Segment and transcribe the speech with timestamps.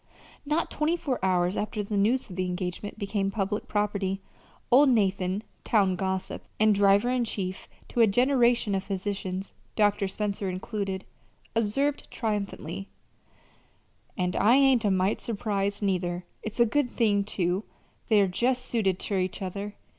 [0.47, 4.19] Not twenty four hours after the news of the engagement became public property,
[4.71, 10.07] old Nathan town gossip, and driver in chief to a generation of physicians, Dr.
[10.07, 11.05] Spencer included
[11.55, 12.87] observed triumphantly:
[14.17, 16.25] "And I ain't a mite surprised, neither.
[16.41, 17.63] It's a good thing, too.
[18.07, 19.75] They're jest suited ter each other.